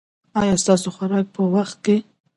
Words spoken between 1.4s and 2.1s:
وخت دی؟